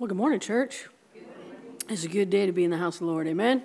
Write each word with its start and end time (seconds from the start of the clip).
Well, 0.00 0.08
good 0.08 0.16
morning, 0.16 0.40
church. 0.40 0.88
It's 1.90 2.04
a 2.04 2.08
good 2.08 2.30
day 2.30 2.46
to 2.46 2.52
be 2.52 2.64
in 2.64 2.70
the 2.70 2.78
house 2.78 2.94
of 2.94 3.00
the 3.00 3.12
Lord. 3.12 3.26
Amen. 3.26 3.62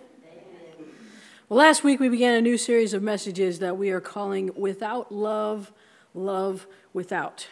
Well, 1.47 1.59
last 1.59 1.81
week 1.81 2.01
we 2.01 2.09
began 2.09 2.33
a 2.33 2.41
new 2.41 2.57
series 2.57 2.93
of 2.93 3.01
messages 3.01 3.59
that 3.59 3.77
we 3.77 3.89
are 3.91 4.01
calling 4.01 4.51
Without 4.53 5.13
Love, 5.13 5.71
Love 6.13 6.67
Without. 6.91 7.47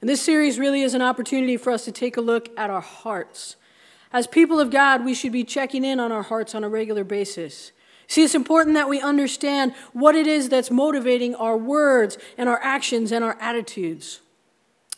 And 0.00 0.08
this 0.08 0.22
series 0.22 0.60
really 0.60 0.82
is 0.82 0.94
an 0.94 1.02
opportunity 1.02 1.56
for 1.56 1.72
us 1.72 1.84
to 1.86 1.90
take 1.90 2.16
a 2.16 2.20
look 2.20 2.56
at 2.56 2.70
our 2.70 2.80
hearts. 2.80 3.56
As 4.12 4.28
people 4.28 4.60
of 4.60 4.70
God, 4.70 5.04
we 5.04 5.12
should 5.12 5.32
be 5.32 5.42
checking 5.42 5.84
in 5.84 5.98
on 5.98 6.12
our 6.12 6.22
hearts 6.22 6.54
on 6.54 6.62
a 6.62 6.68
regular 6.68 7.02
basis. 7.02 7.72
See, 8.06 8.22
it's 8.22 8.36
important 8.36 8.74
that 8.74 8.88
we 8.88 9.00
understand 9.00 9.74
what 9.92 10.14
it 10.14 10.28
is 10.28 10.48
that's 10.48 10.70
motivating 10.70 11.34
our 11.34 11.56
words 11.56 12.16
and 12.38 12.48
our 12.48 12.60
actions 12.62 13.10
and 13.10 13.24
our 13.24 13.36
attitudes. 13.40 14.20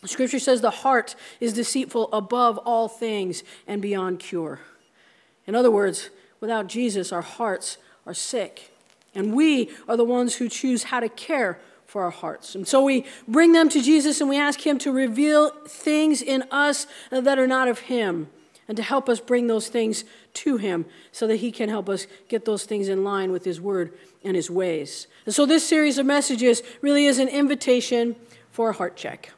Scripture 0.08 0.40
says 0.40 0.60
the 0.60 0.70
heart 0.70 1.14
is 1.40 1.52
deceitful 1.52 2.08
above 2.12 2.58
all 2.58 2.88
things 2.88 3.44
and 3.66 3.80
beyond 3.80 4.18
cure. 4.18 4.60
In 5.46 5.54
other 5.54 5.70
words, 5.70 6.10
without 6.40 6.66
Jesus, 6.66 7.12
our 7.12 7.22
hearts 7.22 7.78
are 8.04 8.14
sick. 8.14 8.72
And 9.14 9.34
we 9.34 9.70
are 9.88 9.96
the 9.96 10.04
ones 10.04 10.36
who 10.36 10.48
choose 10.48 10.84
how 10.84 11.00
to 11.00 11.08
care 11.08 11.60
for 11.86 12.02
our 12.02 12.10
hearts. 12.10 12.54
And 12.54 12.66
so 12.66 12.82
we 12.82 13.04
bring 13.28 13.52
them 13.52 13.68
to 13.68 13.82
Jesus 13.82 14.20
and 14.20 14.28
we 14.28 14.38
ask 14.38 14.66
Him 14.66 14.78
to 14.78 14.90
reveal 14.90 15.50
things 15.68 16.22
in 16.22 16.42
us 16.50 16.86
that 17.10 17.38
are 17.38 17.46
not 17.46 17.68
of 17.68 17.80
Him 17.80 18.28
and 18.66 18.76
to 18.76 18.82
help 18.82 19.08
us 19.08 19.20
bring 19.20 19.46
those 19.46 19.68
things 19.68 20.04
to 20.34 20.56
Him 20.56 20.86
so 21.12 21.26
that 21.26 21.36
He 21.36 21.52
can 21.52 21.68
help 21.68 21.88
us 21.88 22.06
get 22.28 22.44
those 22.44 22.64
things 22.64 22.88
in 22.88 23.04
line 23.04 23.30
with 23.30 23.44
His 23.44 23.60
Word 23.60 23.92
and 24.24 24.34
His 24.34 24.50
ways. 24.50 25.06
And 25.26 25.34
so 25.34 25.44
this 25.44 25.68
series 25.68 25.98
of 25.98 26.06
messages 26.06 26.62
really 26.80 27.04
is 27.04 27.18
an 27.18 27.28
invitation 27.28 28.16
for 28.50 28.70
a 28.70 28.72
heart 28.72 28.96
check. 28.96 29.32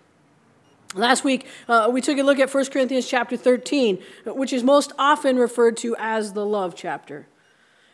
Last 0.95 1.25
week, 1.25 1.47
uh, 1.69 1.91
we 1.93 2.01
took 2.01 2.19
a 2.19 2.23
look 2.23 2.39
at 2.39 2.55
1 2.55 2.67
Corinthians 2.67 3.09
chapter 3.09 3.37
13, 3.37 3.99
which 4.27 4.53
is 4.53 4.63
most 4.63 4.93
often 4.97 5.37
referred 5.37 5.77
to 5.79 5.97
as 5.99 6.35
the 6.35 6.47
love 6.47 6.77
chapter. 6.77 7.27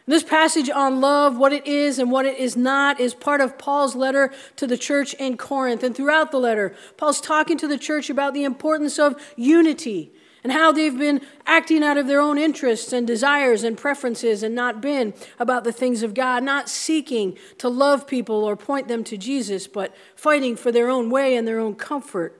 This 0.06 0.22
passage 0.22 0.68
on 0.68 1.00
love, 1.00 1.38
what 1.38 1.52
it 1.52 1.66
is 1.66 1.98
and 1.98 2.10
what 2.10 2.26
it 2.26 2.36
is 2.36 2.56
not, 2.56 3.00
is 3.00 3.14
part 3.14 3.40
of 3.40 3.56
Paul's 3.56 3.94
letter 3.94 4.32
to 4.56 4.66
the 4.66 4.76
church 4.76 5.14
in 5.14 5.36
Corinth. 5.36 5.82
And 5.82 5.94
throughout 5.94 6.30
the 6.30 6.38
letter, 6.38 6.74
Paul's 6.96 7.20
talking 7.20 7.56
to 7.58 7.68
the 7.68 7.78
church 7.78 8.10
about 8.10 8.34
the 8.34 8.44
importance 8.44 8.98
of 8.98 9.14
unity 9.36 10.12
and 10.42 10.52
how 10.52 10.72
they've 10.72 10.98
been 10.98 11.20
acting 11.46 11.82
out 11.82 11.96
of 11.96 12.06
their 12.06 12.20
own 12.20 12.38
interests 12.38 12.92
and 12.92 13.06
desires 13.06 13.62
and 13.62 13.78
preferences 13.78 14.42
and 14.42 14.54
not 14.54 14.80
been 14.80 15.14
about 15.38 15.64
the 15.64 15.72
things 15.72 16.02
of 16.02 16.12
God, 16.12 16.42
not 16.42 16.68
seeking 16.68 17.38
to 17.58 17.68
love 17.68 18.06
people 18.06 18.44
or 18.44 18.56
point 18.56 18.88
them 18.88 19.04
to 19.04 19.16
Jesus, 19.16 19.66
but 19.66 19.94
fighting 20.16 20.56
for 20.56 20.72
their 20.72 20.90
own 20.90 21.08
way 21.08 21.36
and 21.36 21.46
their 21.46 21.60
own 21.60 21.74
comfort. 21.74 22.39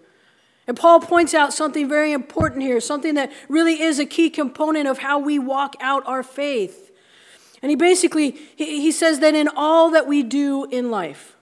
And 0.71 0.79
Paul 0.79 1.01
points 1.01 1.35
out 1.35 1.53
something 1.53 1.89
very 1.89 2.13
important 2.13 2.63
here, 2.63 2.79
something 2.79 3.15
that 3.15 3.33
really 3.49 3.83
is 3.83 3.99
a 3.99 4.07
key 4.07 4.31
component 4.31 4.87
of 4.87 4.99
how 4.99 5.19
we 5.19 5.37
walk 5.37 5.75
out 5.81 6.07
our 6.07 6.23
faith. 6.23 6.93
And 7.61 7.71
he 7.71 7.75
basically 7.75 8.39
he 8.55 8.93
says 8.93 9.19
that 9.19 9.35
in 9.35 9.49
all 9.49 9.91
that 9.91 10.07
we 10.07 10.23
do 10.23 10.67
in 10.67 10.93
life, 10.93 11.37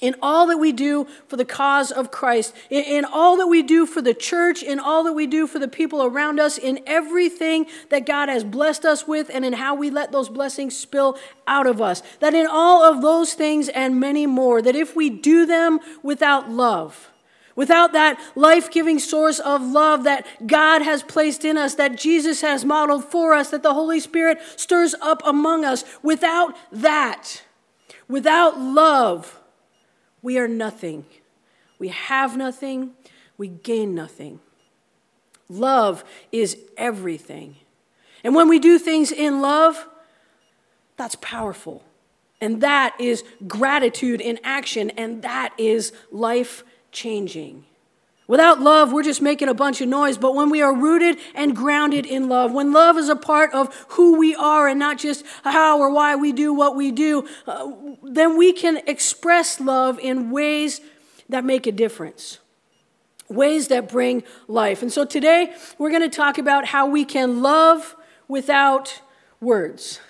in 0.00 0.16
all 0.20 0.48
that 0.48 0.56
we 0.56 0.72
do 0.72 1.06
for 1.28 1.36
the 1.36 1.44
cause 1.44 1.92
of 1.92 2.10
Christ, 2.10 2.56
in, 2.70 3.04
all 3.04 3.36
that 3.36 3.46
we 3.46 3.62
do 3.62 3.86
for 3.86 4.02
the 4.02 4.12
church, 4.12 4.64
in 4.64 4.80
all 4.80 5.04
that 5.04 5.12
we 5.12 5.28
do 5.28 5.46
for 5.46 5.60
the 5.60 5.68
people 5.68 6.02
around 6.02 6.40
us, 6.40 6.58
in 6.58 6.80
everything 6.88 7.66
that 7.90 8.04
God 8.04 8.28
has 8.28 8.42
blessed 8.42 8.84
us 8.84 9.06
with, 9.06 9.30
and 9.32 9.44
in 9.44 9.52
how 9.52 9.76
we 9.76 9.90
let 9.90 10.10
those 10.10 10.28
blessings 10.28 10.76
spill 10.76 11.16
out 11.46 11.68
of 11.68 11.80
us. 11.80 12.02
That 12.18 12.34
in 12.34 12.48
all 12.48 12.82
of 12.82 13.00
those 13.00 13.34
things 13.34 13.68
and 13.68 14.00
many 14.00 14.26
more, 14.26 14.60
that 14.60 14.74
if 14.74 14.96
we 14.96 15.08
do 15.08 15.46
them 15.46 15.78
without 16.02 16.50
love, 16.50 17.12
Without 17.56 17.92
that 17.92 18.20
life 18.34 18.70
giving 18.70 18.98
source 18.98 19.38
of 19.38 19.62
love 19.62 20.04
that 20.04 20.26
God 20.46 20.82
has 20.82 21.02
placed 21.02 21.44
in 21.44 21.56
us, 21.56 21.76
that 21.76 21.96
Jesus 21.96 22.40
has 22.40 22.64
modeled 22.64 23.04
for 23.04 23.32
us, 23.32 23.50
that 23.50 23.62
the 23.62 23.74
Holy 23.74 24.00
Spirit 24.00 24.38
stirs 24.56 24.94
up 25.00 25.22
among 25.24 25.64
us, 25.64 25.84
without 26.02 26.56
that, 26.72 27.42
without 28.08 28.58
love, 28.58 29.40
we 30.20 30.38
are 30.38 30.48
nothing. 30.48 31.04
We 31.78 31.88
have 31.88 32.36
nothing, 32.36 32.92
we 33.36 33.48
gain 33.48 33.94
nothing. 33.94 34.40
Love 35.48 36.04
is 36.32 36.56
everything. 36.76 37.56
And 38.24 38.34
when 38.34 38.48
we 38.48 38.58
do 38.58 38.78
things 38.78 39.12
in 39.12 39.42
love, 39.42 39.86
that's 40.96 41.16
powerful. 41.16 41.84
And 42.40 42.62
that 42.62 42.98
is 42.98 43.22
gratitude 43.46 44.20
in 44.20 44.38
action, 44.42 44.90
and 44.90 45.22
that 45.22 45.52
is 45.58 45.92
life 46.10 46.64
changing. 46.94 47.66
Without 48.26 48.60
love, 48.60 48.90
we're 48.90 49.02
just 49.02 49.20
making 49.20 49.48
a 49.48 49.54
bunch 49.54 49.82
of 49.82 49.88
noise. 49.88 50.16
But 50.16 50.34
when 50.34 50.48
we 50.48 50.62
are 50.62 50.74
rooted 50.74 51.18
and 51.34 51.54
grounded 51.54 52.06
in 52.06 52.28
love, 52.28 52.52
when 52.52 52.72
love 52.72 52.96
is 52.96 53.10
a 53.10 53.16
part 53.16 53.52
of 53.52 53.74
who 53.90 54.18
we 54.18 54.34
are 54.34 54.66
and 54.66 54.78
not 54.78 54.96
just 54.98 55.26
how 55.42 55.78
or 55.78 55.90
why 55.90 56.16
we 56.16 56.32
do 56.32 56.54
what 56.54 56.74
we 56.74 56.90
do, 56.90 57.28
uh, 57.46 57.70
then 58.02 58.38
we 58.38 58.54
can 58.54 58.78
express 58.86 59.60
love 59.60 59.98
in 59.98 60.30
ways 60.30 60.80
that 61.28 61.44
make 61.44 61.66
a 61.66 61.72
difference, 61.72 62.38
ways 63.28 63.68
that 63.68 63.90
bring 63.90 64.22
life. 64.48 64.80
And 64.80 64.90
so 64.90 65.04
today, 65.04 65.54
we're 65.76 65.90
going 65.90 66.08
to 66.08 66.16
talk 66.16 66.38
about 66.38 66.66
how 66.66 66.86
we 66.86 67.04
can 67.04 67.42
love 67.42 67.94
without 68.26 69.02
words. 69.38 70.00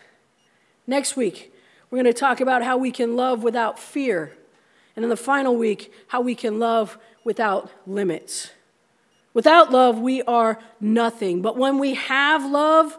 Next 0.87 1.17
week, 1.17 1.53
we're 1.91 2.01
going 2.03 2.13
to 2.13 2.19
talk 2.19 2.41
about 2.41 2.63
how 2.63 2.77
we 2.77 2.93
can 2.93 3.17
love 3.17 3.43
without 3.43 3.77
fear. 3.77 4.37
And 4.97 5.05
in 5.05 5.09
the 5.09 5.17
final 5.17 5.57
week, 5.57 5.93
how 6.09 6.21
we 6.21 6.35
can 6.35 6.59
love 6.59 6.99
without 7.25 7.71
limits. 7.87 8.51
Without 9.33 9.73
love, 9.73 9.99
we 9.99 10.23
are 10.23 10.61
nothing. 10.81 11.43
But 11.43 11.57
when 11.57 11.79
we 11.79 11.95
have 11.95 12.45
love, 12.45 12.97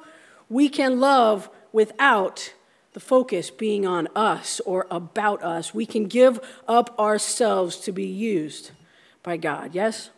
we 0.49 0.67
can 0.67 0.99
love 0.99 1.49
without 1.71 2.53
the 2.93 2.99
focus 2.99 3.49
being 3.49 3.85
on 3.85 4.07
us 4.15 4.59
or 4.61 4.87
about 4.89 5.43
us. 5.43 5.73
We 5.73 5.85
can 5.85 6.05
give 6.05 6.39
up 6.67 6.97
ourselves 6.99 7.77
to 7.81 7.91
be 7.91 8.05
used 8.05 8.71
by 9.23 9.37
God. 9.37 9.73
Yes? 9.73 10.09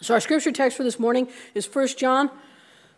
So 0.00 0.14
our 0.14 0.20
scripture 0.20 0.52
text 0.52 0.76
for 0.76 0.84
this 0.84 0.98
morning 0.98 1.28
is 1.54 1.66
1 1.66 1.88
John 1.96 2.30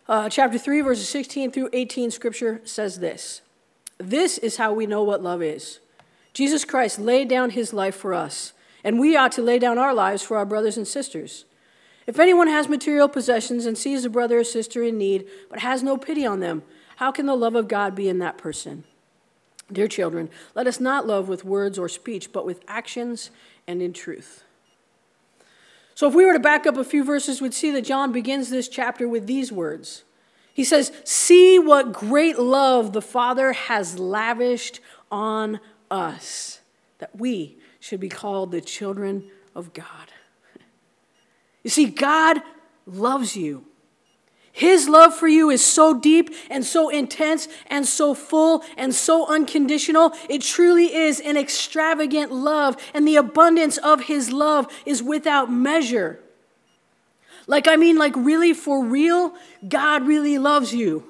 uh, 0.07 0.27
chapter 0.29 0.57
3, 0.57 0.81
verses 0.81 1.07
16 1.07 1.51
through 1.51 1.69
18. 1.71 2.11
Scripture 2.11 2.61
says 2.65 2.99
this 2.99 3.41
This 3.97 4.37
is 4.37 4.57
how 4.57 4.73
we 4.73 4.85
know 4.85 5.03
what 5.03 5.23
love 5.23 5.41
is. 5.41 5.79
Jesus 6.33 6.65
Christ 6.65 6.99
laid 6.99 7.27
down 7.27 7.51
his 7.51 7.73
life 7.73 7.95
for 7.95 8.13
us, 8.13 8.53
and 8.83 8.99
we 8.99 9.15
ought 9.15 9.31
to 9.33 9.41
lay 9.41 9.59
down 9.59 9.77
our 9.77 9.93
lives 9.93 10.23
for 10.23 10.37
our 10.37 10.45
brothers 10.45 10.77
and 10.77 10.87
sisters. 10.87 11.45
If 12.07 12.19
anyone 12.19 12.47
has 12.47 12.67
material 12.67 13.07
possessions 13.07 13.65
and 13.65 13.77
sees 13.77 14.05
a 14.05 14.09
brother 14.09 14.39
or 14.39 14.43
sister 14.43 14.83
in 14.83 14.97
need, 14.97 15.27
but 15.49 15.59
has 15.59 15.83
no 15.83 15.97
pity 15.97 16.25
on 16.25 16.39
them, 16.39 16.63
how 16.95 17.11
can 17.11 17.25
the 17.25 17.35
love 17.35 17.55
of 17.55 17.67
God 17.67 17.95
be 17.95 18.09
in 18.09 18.19
that 18.19 18.37
person? 18.37 18.83
Dear 19.71 19.87
children, 19.87 20.29
let 20.55 20.65
us 20.65 20.79
not 20.79 21.05
love 21.05 21.29
with 21.29 21.45
words 21.45 21.77
or 21.77 21.87
speech, 21.87 22.33
but 22.33 22.45
with 22.45 22.61
actions 22.67 23.29
and 23.67 23.81
in 23.81 23.93
truth. 23.93 24.43
So, 25.93 26.07
if 26.07 26.15
we 26.15 26.25
were 26.25 26.33
to 26.33 26.39
back 26.39 26.65
up 26.65 26.77
a 26.77 26.83
few 26.83 27.03
verses, 27.03 27.41
we'd 27.41 27.53
see 27.53 27.71
that 27.71 27.83
John 27.83 28.11
begins 28.11 28.49
this 28.49 28.67
chapter 28.67 29.07
with 29.07 29.27
these 29.27 29.51
words. 29.51 30.03
He 30.53 30.63
says, 30.63 30.91
See 31.03 31.59
what 31.59 31.93
great 31.93 32.39
love 32.39 32.93
the 32.93 33.01
Father 33.01 33.53
has 33.53 33.99
lavished 33.99 34.79
on 35.11 35.59
us 35.89 36.61
that 36.99 37.15
we 37.15 37.57
should 37.79 37.99
be 37.99 38.09
called 38.09 38.51
the 38.51 38.61
children 38.61 39.29
of 39.55 39.73
God. 39.73 40.11
You 41.63 41.69
see, 41.69 41.85
God 41.85 42.41
loves 42.85 43.35
you. 43.35 43.65
His 44.51 44.89
love 44.89 45.15
for 45.15 45.27
you 45.27 45.49
is 45.49 45.63
so 45.63 45.93
deep 45.93 46.33
and 46.49 46.65
so 46.65 46.89
intense 46.89 47.47
and 47.67 47.87
so 47.87 48.13
full 48.13 48.63
and 48.75 48.93
so 48.93 49.27
unconditional. 49.27 50.13
It 50.29 50.41
truly 50.41 50.93
is 50.93 51.19
an 51.19 51.37
extravagant 51.37 52.31
love, 52.31 52.75
and 52.93 53.07
the 53.07 53.15
abundance 53.15 53.77
of 53.77 54.05
His 54.05 54.31
love 54.31 54.67
is 54.85 55.01
without 55.01 55.51
measure. 55.51 56.19
Like, 57.47 57.67
I 57.67 57.77
mean, 57.77 57.97
like, 57.97 58.15
really, 58.15 58.53
for 58.53 58.83
real, 58.83 59.33
God 59.67 60.05
really 60.05 60.37
loves 60.37 60.73
you. 60.73 61.05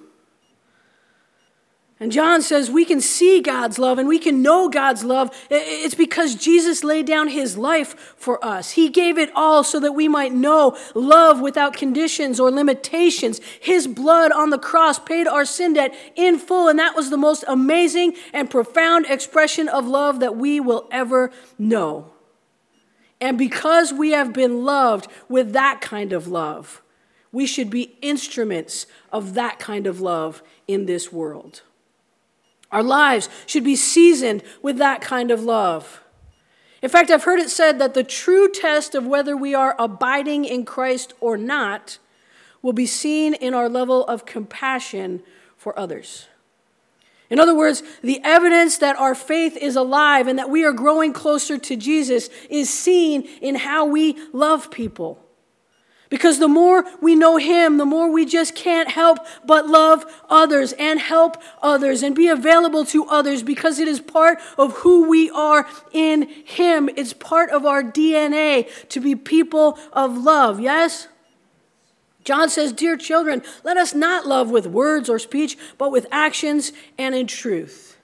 And 2.02 2.14
John 2.14 2.42
says 2.42 2.72
we 2.72 2.86
can 2.86 3.02
see 3.02 3.42
God's 3.42 3.78
love 3.78 4.00
and 4.00 4.08
we 4.08 4.20
can 4.20 4.42
know 4.42 4.70
God's 4.70 5.04
love. 5.04 5.36
It's 5.50 5.96
because 5.96 6.36
Jesus 6.36 6.82
laid 6.82 7.06
down 7.06 7.28
his 7.28 7.58
life 7.58 8.14
for 8.16 8.44
us. 8.44 8.72
He 8.72 8.88
gave 8.88 9.18
it 9.18 9.30
all 9.36 9.66
so 9.66 9.82
that 9.82 9.92
we 9.92 10.08
might 10.08 10.32
know 10.32 10.78
love 10.96 11.42
without 11.42 11.76
conditions 11.76 12.40
or 12.40 12.52
limitations. 12.52 13.42
His 13.60 13.86
blood 13.86 14.32
on 14.32 14.50
the 14.50 14.58
cross 14.58 14.98
paid 14.98 15.28
our 15.28 15.44
sin 15.44 15.74
debt 15.74 15.94
in 16.16 16.40
full, 16.40 16.70
and 16.70 16.80
that 16.80 16.96
was 16.96 17.10
the 17.10 17.18
most 17.18 17.44
amazing 17.50 18.14
and 18.32 18.50
profound 18.50 19.06
expression 19.08 19.68
of 19.68 19.86
love 19.86 20.22
that 20.22 20.38
we 20.38 20.62
will 20.62 20.88
ever 20.92 21.32
know. 21.58 22.14
And 23.20 23.38
because 23.38 23.92
we 23.92 24.12
have 24.12 24.32
been 24.32 24.64
loved 24.64 25.08
with 25.28 25.52
that 25.52 25.82
kind 25.82 26.14
of 26.14 26.30
love, 26.30 26.82
we 27.34 27.46
should 27.46 27.70
be 27.70 27.98
instruments 28.02 28.88
of 29.12 29.34
that 29.34 29.60
kind 29.60 29.86
of 29.86 30.00
love 30.00 30.42
in 30.66 30.86
this 30.86 31.12
world. 31.12 31.64
Our 32.72 32.84
lives 32.84 33.30
should 33.46 33.64
be 33.64 33.76
seasoned 33.76 34.44
with 34.62 34.78
that 34.78 35.02
kind 35.02 35.32
of 35.32 35.44
love. 35.44 36.04
In 36.82 36.90
fact, 36.90 37.10
I've 37.10 37.24
heard 37.24 37.40
it 37.40 37.50
said 37.50 37.80
that 37.80 37.94
the 37.94 38.04
true 38.04 38.50
test 38.50 38.96
of 38.96 39.06
whether 39.06 39.36
we 39.36 39.54
are 39.54 39.76
abiding 39.78 40.46
in 40.46 40.66
Christ 40.66 41.14
or 41.20 41.36
not 41.36 41.98
will 42.62 42.74
be 42.74 42.86
seen 42.86 43.34
in 43.34 43.54
our 43.54 43.68
level 43.68 44.06
of 44.06 44.26
compassion 44.26 45.22
for 45.58 45.78
others. 45.78 46.28
In 47.30 47.40
other 47.40 47.56
words, 47.56 47.84
the 48.02 48.22
evidence 48.24 48.78
that 48.78 48.96
our 48.96 49.14
faith 49.14 49.56
is 49.58 49.76
alive 49.76 50.28
and 50.28 50.40
that 50.40 50.50
we 50.50 50.66
are 50.66 50.72
growing 50.72 51.14
closer 51.14 51.58
to 51.58 51.76
Jesus 51.76 52.30
is 52.50 52.70
seen 52.70 53.22
in 53.42 53.56
how 53.56 53.86
we 53.86 54.18
love 54.34 54.72
people. 54.72 55.24
Because 56.10 56.40
the 56.40 56.48
more 56.48 56.86
we 57.02 57.14
know 57.14 57.38
Him, 57.38 57.78
the 57.78 57.86
more 57.86 58.12
we 58.12 58.26
just 58.26 58.56
can't 58.56 58.90
help 58.90 59.20
but 59.46 59.68
love 59.68 60.06
others 60.28 60.74
and 60.74 61.00
help 61.00 61.38
others 61.62 62.02
and 62.02 62.16
be 62.16 62.28
available 62.28 62.84
to 62.86 63.06
others 63.06 63.44
because 63.44 63.78
it 63.78 63.88
is 63.88 64.02
part 64.02 64.40
of 64.58 64.78
who 64.78 65.08
we 65.08 65.30
are 65.30 65.68
in 65.92 66.24
Him. 66.46 66.90
It's 66.96 67.14
part 67.14 67.52
of 67.52 67.64
our 67.66 67.84
DNA 67.84 68.68
to 68.90 69.00
be 69.00 69.16
people 69.16 69.78
of 69.94 70.18
love, 70.18 70.60
yes? 70.60 71.08
John 72.24 72.50
says, 72.50 72.74
Dear 72.74 72.98
children, 72.98 73.44
let 73.64 73.78
us 73.78 73.94
not 73.94 74.28
love 74.28 74.50
with 74.50 74.66
words 74.66 75.10
or 75.10 75.20
speech, 75.20 75.58
but 75.78 75.92
with 75.92 76.08
actions 76.12 76.74
and 76.98 77.14
in 77.14 77.28
truth. 77.28 77.98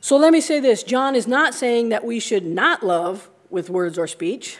So 0.00 0.16
let 0.16 0.32
me 0.32 0.40
say 0.40 0.60
this 0.60 0.82
John 0.82 1.14
is 1.14 1.26
not 1.26 1.54
saying 1.54 1.88
that 1.90 2.04
we 2.04 2.18
should 2.18 2.44
not 2.44 2.82
love 2.82 3.30
with 3.48 3.70
words 3.70 3.96
or 3.96 4.06
speech. 4.06 4.58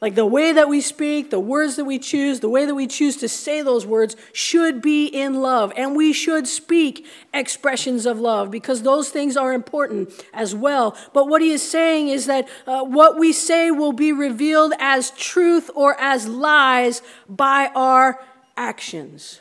Like 0.00 0.14
the 0.14 0.26
way 0.26 0.52
that 0.52 0.68
we 0.68 0.82
speak, 0.82 1.30
the 1.30 1.40
words 1.40 1.76
that 1.76 1.86
we 1.86 1.98
choose, 1.98 2.40
the 2.40 2.50
way 2.50 2.66
that 2.66 2.74
we 2.74 2.86
choose 2.86 3.16
to 3.16 3.28
say 3.28 3.62
those 3.62 3.86
words 3.86 4.14
should 4.32 4.82
be 4.82 5.06
in 5.06 5.40
love. 5.40 5.72
And 5.74 5.96
we 5.96 6.12
should 6.12 6.46
speak 6.46 7.06
expressions 7.32 8.04
of 8.04 8.20
love 8.20 8.50
because 8.50 8.82
those 8.82 9.08
things 9.08 9.38
are 9.38 9.54
important 9.54 10.12
as 10.34 10.54
well. 10.54 10.94
But 11.14 11.28
what 11.28 11.40
he 11.40 11.50
is 11.50 11.66
saying 11.66 12.08
is 12.08 12.26
that 12.26 12.46
uh, 12.66 12.84
what 12.84 13.18
we 13.18 13.32
say 13.32 13.70
will 13.70 13.94
be 13.94 14.12
revealed 14.12 14.74
as 14.78 15.12
truth 15.12 15.70
or 15.74 15.98
as 15.98 16.28
lies 16.28 17.00
by 17.26 17.70
our 17.74 18.22
actions. 18.54 19.40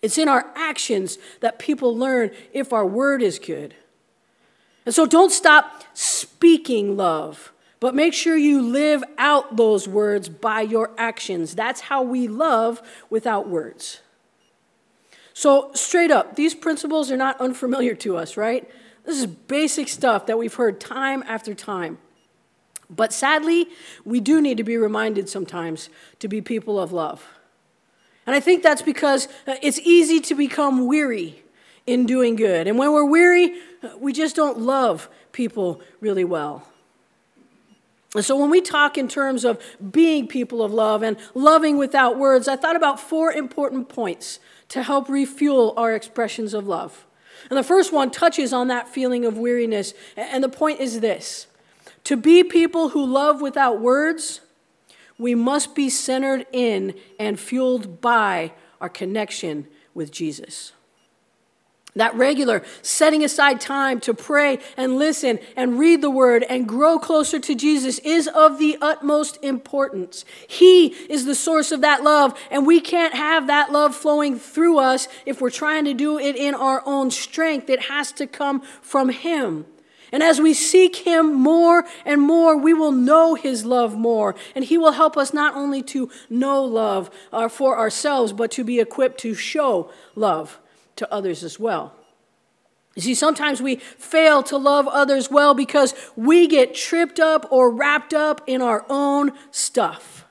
It's 0.00 0.16
in 0.16 0.28
our 0.28 0.52
actions 0.54 1.18
that 1.40 1.58
people 1.58 1.96
learn 1.96 2.30
if 2.54 2.72
our 2.72 2.86
word 2.86 3.22
is 3.22 3.38
good. 3.38 3.74
And 4.86 4.94
so 4.94 5.06
don't 5.06 5.30
stop 5.30 5.82
speaking 5.92 6.96
love. 6.96 7.53
But 7.80 7.94
make 7.94 8.14
sure 8.14 8.36
you 8.36 8.62
live 8.62 9.04
out 9.18 9.56
those 9.56 9.86
words 9.86 10.28
by 10.28 10.62
your 10.62 10.90
actions. 10.96 11.54
That's 11.54 11.82
how 11.82 12.02
we 12.02 12.28
love 12.28 12.80
without 13.10 13.48
words. 13.48 14.00
So, 15.32 15.72
straight 15.74 16.12
up, 16.12 16.36
these 16.36 16.54
principles 16.54 17.10
are 17.10 17.16
not 17.16 17.40
unfamiliar 17.40 17.94
to 17.96 18.16
us, 18.16 18.36
right? 18.36 18.70
This 19.04 19.18
is 19.18 19.26
basic 19.26 19.88
stuff 19.88 20.26
that 20.26 20.38
we've 20.38 20.54
heard 20.54 20.80
time 20.80 21.24
after 21.26 21.54
time. 21.54 21.98
But 22.88 23.12
sadly, 23.12 23.66
we 24.04 24.20
do 24.20 24.40
need 24.40 24.56
to 24.58 24.64
be 24.64 24.76
reminded 24.76 25.28
sometimes 25.28 25.88
to 26.20 26.28
be 26.28 26.40
people 26.40 26.78
of 26.78 26.92
love. 26.92 27.26
And 28.26 28.34
I 28.34 28.40
think 28.40 28.62
that's 28.62 28.82
because 28.82 29.26
uh, 29.46 29.56
it's 29.60 29.78
easy 29.80 30.20
to 30.20 30.34
become 30.34 30.86
weary 30.86 31.42
in 31.86 32.06
doing 32.06 32.36
good. 32.36 32.66
And 32.66 32.78
when 32.78 32.92
we're 32.92 33.04
weary, 33.04 33.54
uh, 33.82 33.90
we 33.98 34.12
just 34.12 34.36
don't 34.36 34.60
love 34.60 35.08
people 35.32 35.82
really 36.00 36.24
well. 36.24 36.66
And 38.14 38.24
so 38.24 38.36
when 38.36 38.50
we 38.50 38.60
talk 38.60 38.96
in 38.96 39.08
terms 39.08 39.44
of 39.44 39.60
being 39.90 40.28
people 40.28 40.62
of 40.62 40.72
love 40.72 41.02
and 41.02 41.16
loving 41.34 41.76
without 41.76 42.16
words, 42.16 42.46
I 42.46 42.56
thought 42.56 42.76
about 42.76 43.00
four 43.00 43.32
important 43.32 43.88
points 43.88 44.38
to 44.68 44.82
help 44.82 45.08
refuel 45.08 45.74
our 45.76 45.94
expressions 45.94 46.54
of 46.54 46.66
love. 46.66 47.06
And 47.50 47.58
the 47.58 47.64
first 47.64 47.92
one 47.92 48.10
touches 48.10 48.52
on 48.52 48.68
that 48.68 48.88
feeling 48.88 49.24
of 49.24 49.36
weariness. 49.36 49.94
And 50.16 50.42
the 50.42 50.48
point 50.48 50.80
is 50.80 51.00
this 51.00 51.48
to 52.04 52.16
be 52.16 52.44
people 52.44 52.90
who 52.90 53.04
love 53.04 53.40
without 53.40 53.80
words, 53.80 54.40
we 55.18 55.34
must 55.34 55.74
be 55.74 55.90
centered 55.90 56.46
in 56.52 56.94
and 57.18 57.38
fueled 57.38 58.00
by 58.00 58.52
our 58.80 58.88
connection 58.88 59.66
with 59.94 60.10
Jesus. 60.10 60.72
That 61.96 62.16
regular 62.16 62.64
setting 62.82 63.22
aside 63.22 63.60
time 63.60 64.00
to 64.00 64.14
pray 64.14 64.58
and 64.76 64.96
listen 64.96 65.38
and 65.56 65.78
read 65.78 66.02
the 66.02 66.10
word 66.10 66.42
and 66.42 66.66
grow 66.66 66.98
closer 66.98 67.38
to 67.38 67.54
Jesus 67.54 68.00
is 68.00 68.26
of 68.26 68.58
the 68.58 68.76
utmost 68.80 69.38
importance. 69.44 70.24
He 70.48 70.86
is 70.86 71.24
the 71.24 71.36
source 71.36 71.70
of 71.70 71.82
that 71.82 72.02
love, 72.02 72.36
and 72.50 72.66
we 72.66 72.80
can't 72.80 73.14
have 73.14 73.46
that 73.46 73.70
love 73.70 73.94
flowing 73.94 74.40
through 74.40 74.78
us 74.78 75.06
if 75.24 75.40
we're 75.40 75.50
trying 75.50 75.84
to 75.84 75.94
do 75.94 76.18
it 76.18 76.34
in 76.34 76.54
our 76.54 76.82
own 76.84 77.12
strength. 77.12 77.70
It 77.70 77.82
has 77.82 78.10
to 78.12 78.26
come 78.26 78.62
from 78.82 79.10
Him. 79.10 79.64
And 80.10 80.20
as 80.20 80.40
we 80.40 80.52
seek 80.52 80.96
Him 80.96 81.32
more 81.32 81.84
and 82.04 82.20
more, 82.20 82.56
we 82.56 82.74
will 82.74 82.92
know 82.92 83.36
His 83.36 83.64
love 83.64 83.96
more. 83.96 84.34
And 84.56 84.64
He 84.64 84.76
will 84.76 84.92
help 84.92 85.16
us 85.16 85.32
not 85.32 85.54
only 85.54 85.82
to 85.84 86.10
know 86.28 86.64
love 86.64 87.08
uh, 87.32 87.48
for 87.48 87.78
ourselves, 87.78 88.32
but 88.32 88.50
to 88.52 88.64
be 88.64 88.80
equipped 88.80 89.20
to 89.20 89.34
show 89.34 89.92
love 90.16 90.58
to 90.96 91.12
others 91.12 91.42
as 91.42 91.58
well. 91.58 91.94
You 92.94 93.02
see, 93.02 93.14
sometimes 93.14 93.60
we 93.60 93.76
fail 93.76 94.42
to 94.44 94.56
love 94.56 94.86
others 94.86 95.30
well 95.30 95.54
because 95.54 95.94
we 96.14 96.46
get 96.46 96.74
tripped 96.74 97.18
up 97.18 97.50
or 97.50 97.70
wrapped 97.70 98.14
up 98.14 98.40
in 98.46 98.62
our 98.62 98.86
own 98.88 99.32
stuff. 99.50 100.23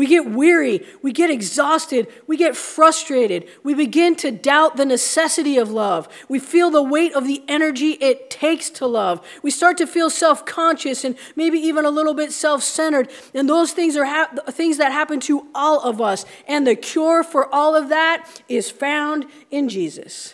We 0.00 0.06
get 0.06 0.30
weary, 0.30 0.86
we 1.02 1.12
get 1.12 1.28
exhausted, 1.28 2.08
we 2.26 2.38
get 2.38 2.56
frustrated, 2.56 3.46
we 3.62 3.74
begin 3.74 4.16
to 4.16 4.30
doubt 4.30 4.78
the 4.78 4.86
necessity 4.86 5.58
of 5.58 5.70
love. 5.70 6.08
We 6.26 6.38
feel 6.38 6.70
the 6.70 6.82
weight 6.82 7.12
of 7.12 7.26
the 7.26 7.42
energy 7.46 7.98
it 8.00 8.30
takes 8.30 8.70
to 8.70 8.86
love. 8.86 9.22
We 9.42 9.50
start 9.50 9.76
to 9.76 9.86
feel 9.86 10.08
self 10.08 10.46
conscious 10.46 11.04
and 11.04 11.16
maybe 11.36 11.58
even 11.58 11.84
a 11.84 11.90
little 11.90 12.14
bit 12.14 12.32
self 12.32 12.62
centered. 12.62 13.10
And 13.34 13.46
those 13.46 13.72
things 13.72 13.94
are 13.94 14.06
ha- 14.06 14.30
things 14.46 14.78
that 14.78 14.90
happen 14.90 15.20
to 15.20 15.46
all 15.54 15.82
of 15.82 16.00
us. 16.00 16.24
And 16.48 16.66
the 16.66 16.76
cure 16.76 17.22
for 17.22 17.54
all 17.54 17.76
of 17.76 17.90
that 17.90 18.42
is 18.48 18.70
found 18.70 19.26
in 19.50 19.68
Jesus. 19.68 20.32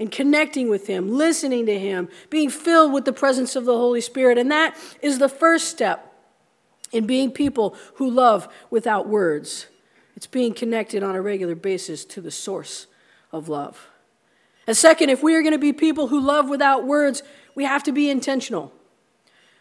In 0.00 0.08
connecting 0.08 0.68
with 0.68 0.88
Him, 0.88 1.16
listening 1.16 1.66
to 1.66 1.78
Him, 1.78 2.08
being 2.30 2.50
filled 2.50 2.92
with 2.92 3.04
the 3.04 3.12
presence 3.12 3.54
of 3.54 3.64
the 3.64 3.76
Holy 3.76 4.00
Spirit. 4.00 4.38
And 4.38 4.50
that 4.50 4.76
is 5.02 5.20
the 5.20 5.28
first 5.28 5.68
step 5.68 6.07
in 6.92 7.06
being 7.06 7.30
people 7.30 7.76
who 7.94 8.10
love 8.10 8.48
without 8.70 9.08
words. 9.08 9.66
It's 10.16 10.26
being 10.26 10.54
connected 10.54 11.02
on 11.02 11.14
a 11.14 11.22
regular 11.22 11.54
basis 11.54 12.04
to 12.06 12.20
the 12.20 12.30
source 12.30 12.86
of 13.32 13.48
love. 13.48 13.88
And 14.66 14.76
second, 14.76 15.10
if 15.10 15.22
we 15.22 15.34
are 15.34 15.42
going 15.42 15.52
to 15.52 15.58
be 15.58 15.72
people 15.72 16.08
who 16.08 16.20
love 16.20 16.48
without 16.48 16.86
words, 16.86 17.22
we 17.54 17.64
have 17.64 17.82
to 17.84 17.92
be 17.92 18.10
intentional. 18.10 18.72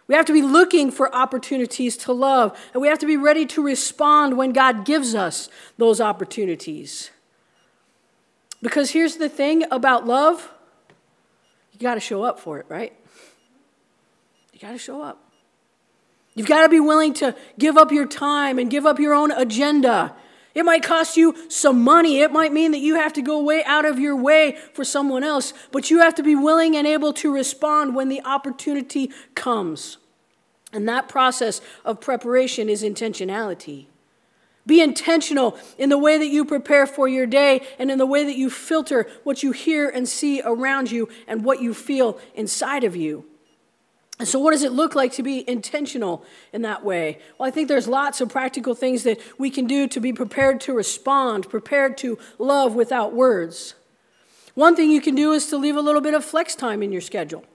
We 0.08 0.16
have 0.16 0.26
to 0.26 0.34
be 0.34 0.42
looking 0.42 0.90
for 0.90 1.14
opportunities 1.14 1.98
to 1.98 2.14
love, 2.14 2.58
and 2.74 2.82
we 2.82 2.88
have 2.88 3.00
to 3.00 3.06
be 3.06 3.18
ready 3.18 3.46
to 3.48 3.62
respond 3.62 4.38
when 4.38 4.54
God 4.54 4.86
gives 4.86 5.14
us 5.14 5.50
those 5.78 6.00
opportunities. 6.00 7.12
Because 8.62 8.92
here's 8.92 9.18
the 9.18 9.30
thing 9.30 9.64
about 9.70 10.08
love 10.08 10.52
you 11.72 11.80
got 11.80 11.94
to 11.94 12.00
show 12.00 12.24
up 12.24 12.40
for 12.40 12.58
it, 12.60 12.66
right? 12.70 12.94
You 14.52 14.60
got 14.60 14.72
to 14.72 14.80
show 14.80 15.02
up. 15.02 15.27
You've 16.38 16.46
got 16.48 16.62
to 16.62 16.70
be 16.70 16.80
willing 16.80 17.16
to 17.16 17.36
give 17.58 17.78
up 17.78 17.92
your 17.92 18.06
time 18.06 18.60
and 18.60 18.70
give 18.70 18.86
up 18.86 19.00
your 19.00 19.16
own 19.16 19.32
agenda. 19.32 20.14
It 20.54 20.66
might 20.66 20.84
cost 20.84 21.18
you 21.18 21.36
some 21.50 21.82
money. 21.82 22.20
It 22.20 22.32
might 22.32 22.54
mean 22.54 22.74
that 22.74 22.78
you 22.78 22.94
have 22.94 23.12
to 23.14 23.24
go 23.24 23.42
way 23.42 23.64
out 23.64 23.86
of 23.86 23.98
your 23.98 24.16
way 24.16 24.56
for 24.76 24.86
someone 24.86 25.24
else, 25.24 25.52
but 25.72 25.90
you 25.90 25.98
have 25.98 26.14
to 26.14 26.22
be 26.22 26.36
willing 26.36 26.78
and 26.78 26.86
able 26.86 27.12
to 27.14 27.34
respond 27.34 27.96
when 27.96 28.08
the 28.08 28.22
opportunity 28.24 29.10
comes. 29.34 29.98
And 30.72 30.88
that 30.88 31.10
process 31.10 31.60
of 31.84 32.02
preparation 32.02 32.70
is 32.70 32.84
intentionality. 32.84 33.88
Be 34.68 34.80
intentional 34.80 35.58
in 35.80 35.90
the 35.90 35.98
way 35.98 36.20
that 36.20 36.28
you 36.28 36.46
prepare 36.46 36.86
for 36.86 37.08
your 37.08 37.26
day 37.26 37.66
and 37.80 37.90
in 37.90 37.98
the 37.98 38.06
way 38.06 38.24
that 38.26 38.38
you 38.38 38.52
filter 38.52 39.10
what 39.24 39.42
you 39.42 39.54
hear 39.54 39.90
and 39.90 40.08
see 40.08 40.44
around 40.46 40.92
you 40.92 41.10
and 41.28 41.44
what 41.44 41.64
you 41.64 41.74
feel 41.74 42.20
inside 42.36 42.84
of 42.84 42.96
you. 42.96 43.26
And 44.20 44.28
so, 44.28 44.40
what 44.40 44.52
does 44.52 44.64
it 44.64 44.72
look 44.72 44.96
like 44.96 45.12
to 45.14 45.24
be 45.24 45.48
intentional 45.48 46.26
in 46.52 46.64
that 46.64 46.84
way? 46.84 47.20
Well, 47.38 47.48
I 47.48 47.52
think 47.52 47.68
there's 47.68 47.88
lots 47.88 48.20
of 48.20 48.30
practical 48.30 48.74
things 48.74 49.04
that 49.04 49.20
we 49.38 49.52
can 49.52 49.68
do 49.68 49.88
to 49.88 50.00
be 50.00 50.12
prepared 50.12 50.60
to 50.62 50.74
respond, 50.74 51.50
prepared 51.50 51.98
to 52.00 52.18
love 52.40 52.74
without 52.74 53.14
words. 53.14 53.76
One 54.56 54.76
thing 54.76 54.90
you 54.90 55.02
can 55.02 55.14
do 55.14 55.34
is 55.34 55.46
to 55.48 55.58
leave 55.58 55.76
a 55.76 55.82
little 55.82 56.02
bit 56.02 56.16
of 56.16 56.26
flex 56.26 56.56
time 56.56 56.82
in 56.82 56.92
your 56.92 57.02
schedule. 57.02 57.46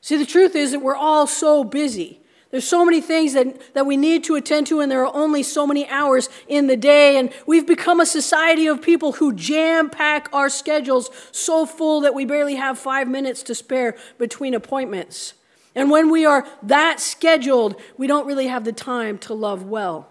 See, 0.00 0.16
the 0.16 0.24
truth 0.24 0.54
is 0.54 0.70
that 0.70 0.78
we're 0.78 0.94
all 0.94 1.26
so 1.26 1.64
busy. 1.64 2.20
There's 2.52 2.66
so 2.66 2.84
many 2.84 3.00
things 3.00 3.32
that, 3.34 3.74
that 3.74 3.84
we 3.84 3.96
need 3.96 4.24
to 4.24 4.36
attend 4.36 4.68
to, 4.68 4.80
and 4.80 4.90
there 4.90 5.04
are 5.04 5.14
only 5.14 5.42
so 5.42 5.66
many 5.66 5.88
hours 5.88 6.28
in 6.48 6.68
the 6.68 6.76
day. 6.76 7.16
And 7.16 7.32
we've 7.46 7.66
become 7.66 8.00
a 8.00 8.06
society 8.06 8.68
of 8.68 8.80
people 8.80 9.12
who 9.12 9.32
jam 9.32 9.90
pack 9.90 10.28
our 10.32 10.48
schedules 10.48 11.10
so 11.32 11.66
full 11.66 12.00
that 12.00 12.14
we 12.14 12.24
barely 12.24 12.56
have 12.56 12.78
five 12.78 13.08
minutes 13.08 13.42
to 13.44 13.54
spare 13.54 13.96
between 14.18 14.54
appointments. 14.54 15.34
And 15.74 15.90
when 15.90 16.10
we 16.10 16.26
are 16.26 16.46
that 16.62 17.00
scheduled, 17.00 17.80
we 17.96 18.06
don't 18.06 18.26
really 18.26 18.48
have 18.48 18.64
the 18.64 18.72
time 18.72 19.18
to 19.18 19.34
love 19.34 19.64
well. 19.64 20.08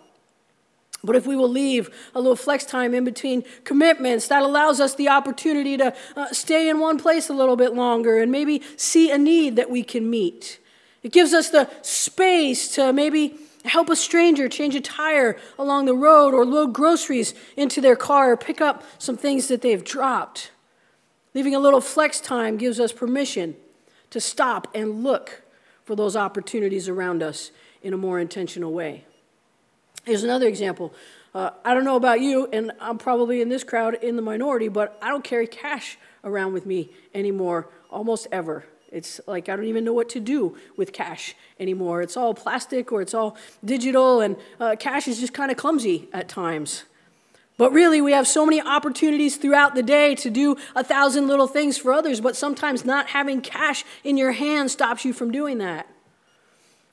But 1.03 1.15
if 1.15 1.25
we 1.25 1.35
will 1.35 1.49
leave 1.49 1.89
a 2.13 2.19
little 2.19 2.35
flex 2.35 2.65
time 2.65 2.93
in 2.93 3.05
between 3.05 3.43
commitments, 3.63 4.27
that 4.27 4.43
allows 4.43 4.81
us 4.81 4.95
the 4.95 5.07
opportunity 5.07 5.77
to 5.77 5.93
uh, 6.15 6.27
stay 6.31 6.69
in 6.69 6.79
one 6.79 6.97
place 6.97 7.29
a 7.29 7.33
little 7.33 7.55
bit 7.55 7.73
longer 7.73 8.19
and 8.19 8.31
maybe 8.31 8.61
see 8.75 9.09
a 9.09 9.17
need 9.17 9.55
that 9.55 9.69
we 9.69 9.83
can 9.83 10.09
meet. 10.09 10.59
It 11.01 11.13
gives 11.13 11.33
us 11.33 11.49
the 11.49 11.69
space 11.81 12.73
to 12.75 12.91
maybe 12.91 13.35
help 13.63 13.89
a 13.89 13.95
stranger 13.95 14.49
change 14.49 14.75
a 14.75 14.81
tire 14.81 15.37
along 15.57 15.85
the 15.85 15.93
road 15.93 16.33
or 16.33 16.45
load 16.45 16.73
groceries 16.73 17.33
into 17.55 17.79
their 17.79 17.95
car 17.95 18.31
or 18.31 18.37
pick 18.37 18.59
up 18.59 18.83
some 18.97 19.15
things 19.15 19.47
that 19.47 19.61
they've 19.61 19.83
dropped. 19.83 20.51
Leaving 21.33 21.55
a 21.55 21.59
little 21.59 21.81
flex 21.81 22.19
time 22.19 22.57
gives 22.57 22.79
us 22.79 22.91
permission 22.91 23.55
to 24.09 24.19
stop 24.19 24.67
and 24.73 25.03
look 25.03 25.43
for 25.89 25.95
those 25.95 26.15
opportunities 26.15 26.87
around 26.87 27.23
us 27.23 27.49
in 27.81 27.95
a 27.95 27.97
more 27.97 28.19
intentional 28.19 28.71
way. 28.71 29.03
Here's 30.05 30.23
another 30.23 30.45
example. 30.45 30.93
Uh, 31.33 31.49
I 31.65 31.73
don't 31.73 31.83
know 31.83 31.95
about 31.95 32.21
you, 32.21 32.47
and 32.53 32.71
I'm 32.79 32.99
probably 32.99 33.41
in 33.41 33.49
this 33.49 33.63
crowd 33.63 33.95
in 33.95 34.15
the 34.15 34.21
minority, 34.21 34.67
but 34.67 34.99
I 35.01 35.07
don't 35.07 35.23
carry 35.23 35.47
cash 35.47 35.97
around 36.23 36.53
with 36.53 36.67
me 36.67 36.91
anymore 37.15 37.69
almost 37.89 38.27
ever. 38.31 38.65
It's 38.91 39.19
like 39.25 39.49
I 39.49 39.55
don't 39.55 39.65
even 39.65 39.83
know 39.83 39.93
what 39.93 40.09
to 40.09 40.19
do 40.19 40.55
with 40.77 40.93
cash 40.93 41.33
anymore. 41.59 42.03
It's 42.03 42.15
all 42.15 42.35
plastic 42.35 42.91
or 42.91 43.01
it's 43.01 43.15
all 43.15 43.35
digital, 43.65 44.21
and 44.21 44.35
uh, 44.59 44.75
cash 44.79 45.07
is 45.07 45.19
just 45.19 45.33
kind 45.33 45.49
of 45.49 45.57
clumsy 45.57 46.07
at 46.13 46.29
times. 46.29 46.83
But 47.59 47.73
really, 47.73 47.99
we 47.99 48.13
have 48.13 48.25
so 48.25 48.45
many 48.45 48.61
opportunities 48.61 49.35
throughout 49.35 49.75
the 49.75 49.83
day 49.83 50.15
to 50.15 50.29
do 50.29 50.55
a 50.77 50.83
thousand 50.83 51.27
little 51.27 51.45
things 51.45 51.77
for 51.77 51.91
others, 51.91 52.21
but 52.21 52.37
sometimes 52.37 52.85
not 52.85 53.07
having 53.07 53.41
cash 53.41 53.83
in 54.01 54.15
your 54.15 54.31
hand 54.31 54.71
stops 54.71 55.03
you 55.03 55.11
from 55.11 55.29
doing 55.29 55.57
that. 55.57 55.85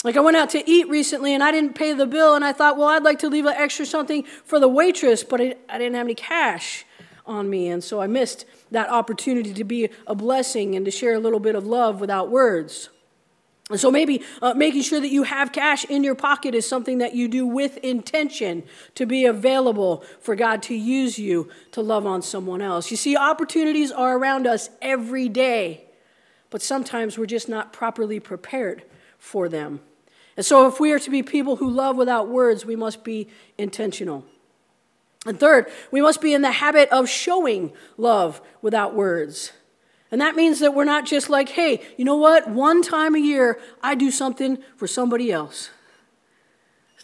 Like 0.03 0.17
I 0.17 0.21
went 0.21 0.37
out 0.37 0.51
to 0.51 0.69
eat 0.69 0.89
recently 0.89 1.35
and 1.35 1.45
I 1.45 1.53
didn't 1.53 1.77
pay 1.77 1.93
the 1.93 2.05
bill, 2.05 2.35
and 2.35 2.45
I 2.45 2.53
thought, 2.53 2.77
well, 2.77 2.89
I'd 2.89 3.05
like 3.05 3.21
to 3.21 3.29
leave 3.29 3.47
an 3.47 3.55
extra 3.57 3.87
something 3.87 4.25
for 4.45 4.59
the 4.59 4.67
waitress, 4.67 5.23
but 5.23 5.41
I, 5.41 5.55
I 5.69 5.79
didn't 5.79 5.95
have 5.95 6.09
any 6.09 6.17
cash 6.17 6.85
on 7.25 7.49
me, 7.49 7.69
and 7.69 7.83
so 7.83 8.01
I 8.01 8.09
missed 8.09 8.45
that 8.73 8.91
opportunity 8.91 9.55
to 9.55 9.63
be 9.63 9.91
a 10.09 10.17
blessing 10.17 10.75
and 10.75 10.85
to 10.85 10.91
share 10.91 11.15
a 11.15 11.21
little 11.21 11.39
bit 11.39 11.55
of 11.55 11.65
love 11.65 12.01
without 12.01 12.29
words. 12.29 12.89
And 13.69 13.81
so 13.81 13.91
maybe 13.91 14.23
uh, 14.41 14.55
making 14.55 14.83
sure 14.83 15.01
that 15.01 15.09
you 15.11 15.25
have 15.25 15.51
cash 15.51 15.85
in 15.87 16.05
your 16.05 16.15
pocket 16.15 16.55
is 16.55 16.69
something 16.69 16.99
that 16.99 17.17
you 17.17 17.27
do 17.27 17.45
with 17.45 17.79
intention 17.79 18.63
to 18.95 19.07
be 19.07 19.25
available 19.25 20.05
for 20.21 20.37
God 20.37 20.63
to 20.65 20.75
use 20.75 21.19
you 21.19 21.51
to 21.73 21.81
love 21.81 22.07
on 22.07 22.23
someone 22.23 22.63
else. 22.63 22.93
You 22.93 22.97
see, 22.97 23.17
opportunities 23.17 23.91
are 23.91 24.17
around 24.17 24.47
us 24.47 24.71
every 24.81 25.29
day, 25.29 25.85
but 26.51 26.63
sometimes 26.63 27.19
we're 27.19 27.27
just 27.27 27.49
not 27.49 27.73
properly 27.73 28.21
prepared 28.21 28.85
for 29.19 29.49
them. 29.49 29.81
And 30.37 30.47
so 30.47 30.69
if 30.69 30.79
we 30.79 30.93
are 30.93 31.01
to 31.01 31.11
be 31.11 31.25
people 31.25 31.57
who 31.57 31.69
love 31.69 31.97
without 31.97 32.29
words, 32.29 32.65
we 32.65 32.77
must 32.77 33.03
be 33.03 33.29
intentional. 33.59 34.25
And 35.27 35.41
third, 35.41 35.67
we 35.91 36.01
must 36.01 36.21
be 36.21 36.35
in 36.35 36.43
the 36.43 36.53
habit 36.53 36.89
of 36.91 37.09
showing 37.09 37.73
love 37.97 38.41
without 38.63 38.95
words. 38.95 39.51
And 40.17 40.23
that 40.23 40.35
means 40.35 40.61
that 40.61 40.73
we're 40.73 40.85
not 40.85 41.05
just 41.05 41.29
like, 41.29 41.51
hey, 41.51 41.83
you 41.99 42.05
know 42.07 42.17
what? 42.17 42.49
One 42.49 42.81
time 42.81 43.15
a 43.15 43.19
year, 43.19 43.61
I 43.83 43.95
do 43.95 44.11
something 44.11 44.57
for 44.75 44.87
somebody 44.87 45.31
else 45.31 45.69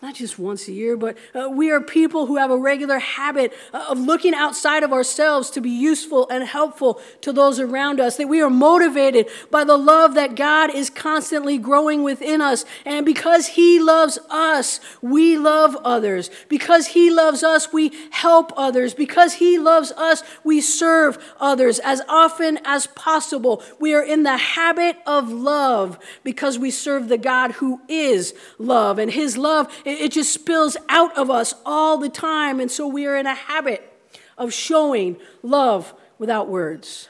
not 0.03 0.17
just 0.17 0.37
once 0.37 0.67
a 0.67 0.73
year, 0.73 0.97
but 0.97 1.17
uh, 1.33 1.49
we 1.49 1.71
are 1.71 1.81
people 1.81 2.27
who 2.27 2.37
have 2.37 2.51
a 2.51 2.57
regular 2.57 2.99
habit 2.99 3.53
uh, 3.73 3.87
of 3.89 4.01
looking 4.01 4.35
outside 4.35 4.83
of 4.83 4.93
ourselves 4.93 5.49
to 5.49 5.61
be 5.61 5.71
useful 5.71 6.29
and 6.29 6.43
helpful 6.43 7.01
to 7.21 7.33
those 7.33 7.61
around 7.61 8.01
us. 8.01 8.17
That 8.17 8.29
we 8.29 8.43
are 8.43 8.51
motivated 8.51 9.29
by 9.53 9.63
the 9.63 9.77
love 9.77 10.15
that 10.15 10.35
God 10.35 10.75
is 10.75 10.91
constantly 10.91 11.57
growing 11.57 12.03
within 12.03 12.41
us. 12.41 12.65
And 12.85 13.07
because 13.07 13.47
He 13.47 13.79
loves 13.79 14.19
us, 14.29 14.81
we 15.01 15.39
love 15.39 15.77
others. 15.85 16.31
Because 16.49 16.89
He 16.89 17.09
loves 17.09 17.45
us, 17.45 17.73
we 17.73 17.93
help 18.11 18.53
others. 18.57 18.95
Because 18.95 19.35
He 19.35 19.57
loves 19.57 19.93
us, 19.93 20.25
we 20.43 20.61
serve 20.61 21.17
others 21.39 21.79
as 21.79 22.03
often 22.09 22.59
as 22.65 22.89
possible. 22.89 23.63
We 23.79 23.95
are 23.95 24.03
in 24.03 24.25
the 24.25 24.37
habit 24.37 24.97
of 25.07 25.31
love 25.31 25.97
because 26.25 26.59
we 26.59 26.73
serve 26.73 27.07
the 27.07 27.19
God 27.19 27.53
who 27.53 27.81
is 27.87 28.35
love. 28.59 28.99
And 28.99 29.13
His 29.13 29.39
love 29.39 29.73
it 29.99 30.13
just 30.13 30.33
spills 30.33 30.77
out 30.89 31.17
of 31.17 31.31
us 31.31 31.55
all 31.65 31.99
the 31.99 32.09
time. 32.09 32.61
And 32.61 32.71
so 32.71 32.87
we 32.87 33.07
are 33.07 33.17
in 33.17 33.27
a 33.27 33.35
habit 33.35 33.93
of 34.39 34.53
showing 34.53 35.17
love 35.43 35.95
without 36.19 36.49
words. 36.49 37.09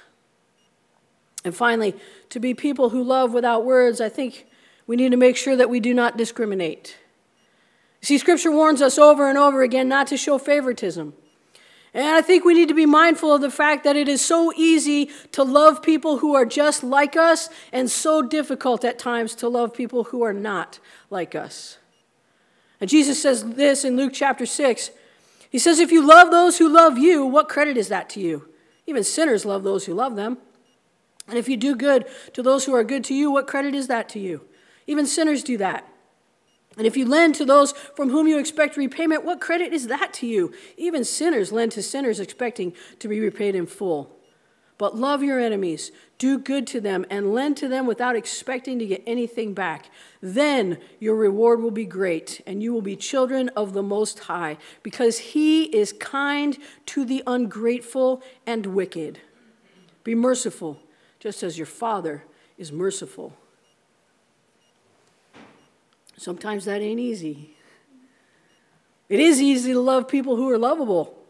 And 1.44 1.54
finally, 1.54 1.94
to 2.30 2.40
be 2.40 2.54
people 2.54 2.90
who 2.90 3.02
love 3.02 3.32
without 3.32 3.64
words, 3.64 4.00
I 4.00 4.08
think 4.08 4.46
we 4.86 4.96
need 4.96 5.10
to 5.10 5.16
make 5.16 5.36
sure 5.36 5.56
that 5.56 5.70
we 5.70 5.80
do 5.80 5.92
not 5.92 6.16
discriminate. 6.16 6.96
See, 8.00 8.18
Scripture 8.18 8.50
warns 8.50 8.82
us 8.82 8.98
over 8.98 9.28
and 9.28 9.38
over 9.38 9.62
again 9.62 9.88
not 9.88 10.06
to 10.08 10.16
show 10.16 10.38
favoritism. 10.38 11.14
And 11.94 12.06
I 12.06 12.22
think 12.22 12.44
we 12.44 12.54
need 12.54 12.68
to 12.68 12.74
be 12.74 12.86
mindful 12.86 13.34
of 13.34 13.42
the 13.42 13.50
fact 13.50 13.84
that 13.84 13.96
it 13.96 14.08
is 14.08 14.24
so 14.24 14.52
easy 14.56 15.10
to 15.32 15.42
love 15.42 15.82
people 15.82 16.18
who 16.18 16.34
are 16.34 16.46
just 16.46 16.82
like 16.82 17.16
us, 17.16 17.50
and 17.70 17.90
so 17.90 18.22
difficult 18.22 18.84
at 18.84 18.98
times 18.98 19.34
to 19.36 19.48
love 19.48 19.74
people 19.74 20.04
who 20.04 20.22
are 20.22 20.32
not 20.32 20.78
like 21.10 21.34
us. 21.34 21.76
And 22.82 22.90
Jesus 22.90 23.22
says 23.22 23.44
this 23.44 23.84
in 23.84 23.96
Luke 23.96 24.10
chapter 24.12 24.44
6. 24.44 24.90
He 25.48 25.58
says, 25.60 25.78
If 25.78 25.92
you 25.92 26.04
love 26.04 26.32
those 26.32 26.58
who 26.58 26.68
love 26.68 26.98
you, 26.98 27.24
what 27.24 27.48
credit 27.48 27.76
is 27.76 27.86
that 27.90 28.10
to 28.10 28.20
you? 28.20 28.48
Even 28.88 29.04
sinners 29.04 29.44
love 29.44 29.62
those 29.62 29.86
who 29.86 29.94
love 29.94 30.16
them. 30.16 30.38
And 31.28 31.38
if 31.38 31.48
you 31.48 31.56
do 31.56 31.76
good 31.76 32.06
to 32.32 32.42
those 32.42 32.64
who 32.64 32.74
are 32.74 32.82
good 32.82 33.04
to 33.04 33.14
you, 33.14 33.30
what 33.30 33.46
credit 33.46 33.76
is 33.76 33.86
that 33.86 34.08
to 34.08 34.18
you? 34.18 34.40
Even 34.88 35.06
sinners 35.06 35.44
do 35.44 35.56
that. 35.58 35.86
And 36.76 36.84
if 36.84 36.96
you 36.96 37.06
lend 37.06 37.36
to 37.36 37.44
those 37.44 37.70
from 37.70 38.10
whom 38.10 38.26
you 38.26 38.40
expect 38.40 38.76
repayment, 38.76 39.24
what 39.24 39.40
credit 39.40 39.72
is 39.72 39.86
that 39.86 40.12
to 40.14 40.26
you? 40.26 40.52
Even 40.76 41.04
sinners 41.04 41.52
lend 41.52 41.70
to 41.72 41.84
sinners 41.84 42.18
expecting 42.18 42.72
to 42.98 43.06
be 43.06 43.20
repaid 43.20 43.54
in 43.54 43.66
full. 43.66 44.18
But 44.82 44.96
love 44.96 45.22
your 45.22 45.38
enemies, 45.38 45.92
do 46.18 46.40
good 46.40 46.66
to 46.66 46.80
them, 46.80 47.06
and 47.08 47.32
lend 47.32 47.56
to 47.58 47.68
them 47.68 47.86
without 47.86 48.16
expecting 48.16 48.80
to 48.80 48.86
get 48.86 49.00
anything 49.06 49.54
back. 49.54 49.88
Then 50.20 50.80
your 50.98 51.14
reward 51.14 51.62
will 51.62 51.70
be 51.70 51.84
great, 51.84 52.40
and 52.48 52.60
you 52.64 52.72
will 52.72 52.82
be 52.82 52.96
children 52.96 53.48
of 53.50 53.74
the 53.74 53.82
Most 53.84 54.18
High, 54.18 54.58
because 54.82 55.18
He 55.18 55.66
is 55.66 55.92
kind 55.92 56.58
to 56.86 57.04
the 57.04 57.22
ungrateful 57.28 58.24
and 58.44 58.66
wicked. 58.66 59.20
Be 60.02 60.16
merciful, 60.16 60.80
just 61.20 61.44
as 61.44 61.56
your 61.56 61.66
Father 61.66 62.24
is 62.58 62.72
merciful. 62.72 63.34
Sometimes 66.16 66.64
that 66.64 66.80
ain't 66.80 66.98
easy. 66.98 67.54
It 69.08 69.20
is 69.20 69.40
easy 69.40 69.74
to 69.74 69.80
love 69.80 70.08
people 70.08 70.34
who 70.34 70.50
are 70.50 70.58
lovable. 70.58 71.21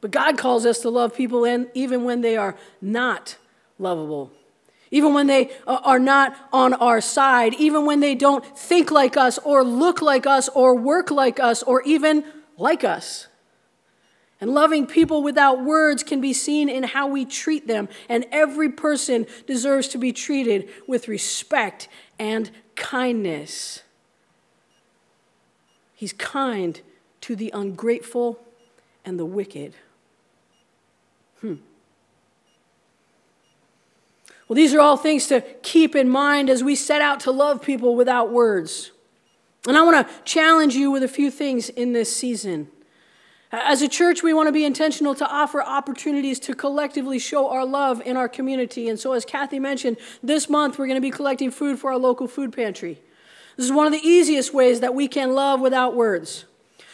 But 0.00 0.10
God 0.10 0.38
calls 0.38 0.64
us 0.64 0.78
to 0.80 0.90
love 0.90 1.14
people 1.14 1.44
and 1.44 1.68
even 1.74 2.04
when 2.04 2.20
they 2.20 2.36
are 2.36 2.56
not 2.80 3.36
lovable. 3.78 4.32
Even 4.90 5.14
when 5.14 5.26
they 5.26 5.50
uh, 5.66 5.80
are 5.84 5.98
not 5.98 6.36
on 6.52 6.74
our 6.74 7.00
side, 7.00 7.54
even 7.54 7.86
when 7.86 8.00
they 8.00 8.14
don't 8.14 8.44
think 8.58 8.90
like 8.90 9.16
us 9.16 9.38
or 9.38 9.62
look 9.62 10.02
like 10.02 10.26
us 10.26 10.48
or 10.48 10.74
work 10.74 11.10
like 11.10 11.38
us 11.38 11.62
or 11.62 11.82
even 11.82 12.24
like 12.56 12.82
us. 12.82 13.28
And 14.40 14.52
loving 14.54 14.86
people 14.86 15.22
without 15.22 15.62
words 15.62 16.02
can 16.02 16.20
be 16.20 16.32
seen 16.32 16.68
in 16.68 16.82
how 16.82 17.06
we 17.06 17.26
treat 17.26 17.66
them. 17.66 17.88
And 18.08 18.24
every 18.32 18.70
person 18.70 19.26
deserves 19.46 19.86
to 19.88 19.98
be 19.98 20.12
treated 20.12 20.68
with 20.86 21.08
respect 21.08 21.88
and 22.18 22.50
kindness. 22.74 23.82
He's 25.94 26.14
kind 26.14 26.80
to 27.20 27.36
the 27.36 27.50
ungrateful 27.52 28.40
and 29.04 29.18
the 29.18 29.26
wicked. 29.26 29.74
Well, 34.50 34.56
these 34.56 34.74
are 34.74 34.80
all 34.80 34.96
things 34.96 35.28
to 35.28 35.42
keep 35.62 35.94
in 35.94 36.08
mind 36.08 36.50
as 36.50 36.64
we 36.64 36.74
set 36.74 37.00
out 37.00 37.20
to 37.20 37.30
love 37.30 37.62
people 37.62 37.94
without 37.94 38.32
words. 38.32 38.90
And 39.68 39.76
I 39.76 39.82
want 39.82 40.08
to 40.08 40.12
challenge 40.24 40.74
you 40.74 40.90
with 40.90 41.04
a 41.04 41.08
few 41.08 41.30
things 41.30 41.68
in 41.68 41.92
this 41.92 42.14
season. 42.16 42.66
As 43.52 43.80
a 43.80 43.86
church, 43.86 44.24
we 44.24 44.34
want 44.34 44.48
to 44.48 44.52
be 44.52 44.64
intentional 44.64 45.14
to 45.14 45.30
offer 45.32 45.62
opportunities 45.62 46.40
to 46.40 46.54
collectively 46.56 47.20
show 47.20 47.48
our 47.48 47.64
love 47.64 48.02
in 48.04 48.16
our 48.16 48.28
community. 48.28 48.88
And 48.88 48.98
so, 48.98 49.12
as 49.12 49.24
Kathy 49.24 49.60
mentioned, 49.60 49.98
this 50.20 50.50
month 50.50 50.80
we're 50.80 50.88
going 50.88 50.96
to 50.96 51.00
be 51.00 51.12
collecting 51.12 51.52
food 51.52 51.78
for 51.78 51.92
our 51.92 51.98
local 51.98 52.26
food 52.26 52.52
pantry. 52.52 53.00
This 53.56 53.66
is 53.66 53.72
one 53.72 53.86
of 53.86 53.92
the 53.92 54.04
easiest 54.04 54.52
ways 54.52 54.80
that 54.80 54.96
we 54.96 55.06
can 55.06 55.32
love 55.32 55.60
without 55.60 55.94
words. 55.94 56.44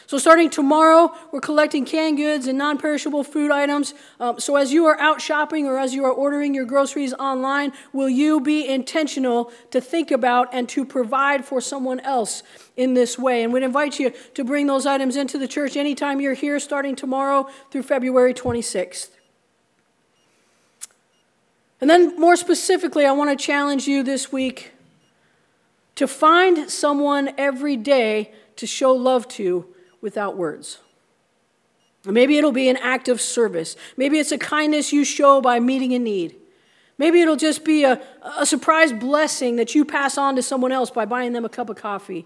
So, 0.08 0.18
starting 0.18 0.50
tomorrow, 0.50 1.12
we're 1.32 1.40
collecting 1.40 1.84
canned 1.84 2.16
goods 2.16 2.46
and 2.46 2.56
non 2.56 2.78
perishable 2.78 3.24
food 3.24 3.50
items. 3.50 3.92
Um, 4.20 4.38
so, 4.38 4.54
as 4.54 4.72
you 4.72 4.86
are 4.86 4.98
out 5.00 5.20
shopping 5.20 5.66
or 5.66 5.78
as 5.78 5.94
you 5.94 6.04
are 6.04 6.12
ordering 6.12 6.54
your 6.54 6.64
groceries 6.64 7.12
online, 7.14 7.72
will 7.92 8.08
you 8.08 8.40
be 8.40 8.68
intentional 8.68 9.50
to 9.72 9.80
think 9.80 10.12
about 10.12 10.48
and 10.52 10.68
to 10.68 10.84
provide 10.84 11.44
for 11.44 11.60
someone 11.60 11.98
else 12.00 12.44
in 12.76 12.94
this 12.94 13.18
way? 13.18 13.42
And 13.42 13.52
we'd 13.52 13.64
invite 13.64 13.98
you 13.98 14.12
to 14.34 14.44
bring 14.44 14.68
those 14.68 14.86
items 14.86 15.16
into 15.16 15.38
the 15.38 15.48
church 15.48 15.76
anytime 15.76 16.20
you're 16.20 16.34
here, 16.34 16.60
starting 16.60 16.94
tomorrow 16.94 17.48
through 17.72 17.82
February 17.82 18.32
26th. 18.32 19.10
And 21.80 21.90
then, 21.90 22.18
more 22.18 22.36
specifically, 22.36 23.06
I 23.06 23.10
want 23.10 23.36
to 23.36 23.44
challenge 23.44 23.88
you 23.88 24.04
this 24.04 24.30
week 24.30 24.70
to 25.96 26.06
find 26.06 26.70
someone 26.70 27.34
every 27.36 27.76
day 27.76 28.32
to 28.54 28.68
show 28.68 28.92
love 28.92 29.26
to 29.30 29.72
without 30.06 30.36
words. 30.36 30.78
Maybe 32.04 32.38
it'll 32.38 32.52
be 32.52 32.68
an 32.68 32.76
act 32.76 33.08
of 33.08 33.20
service. 33.20 33.74
Maybe 33.96 34.20
it's 34.20 34.30
a 34.30 34.38
kindness 34.38 34.92
you 34.92 35.04
show 35.04 35.40
by 35.40 35.58
meeting 35.58 35.94
a 35.94 35.98
need. 35.98 36.36
Maybe 36.96 37.20
it'll 37.20 37.34
just 37.34 37.64
be 37.64 37.82
a, 37.82 38.00
a 38.38 38.46
surprise 38.46 38.92
blessing 38.92 39.56
that 39.56 39.74
you 39.74 39.84
pass 39.84 40.16
on 40.16 40.36
to 40.36 40.42
someone 40.44 40.70
else 40.70 40.92
by 40.92 41.06
buying 41.06 41.32
them 41.32 41.44
a 41.44 41.48
cup 41.48 41.68
of 41.68 41.76
coffee. 41.76 42.24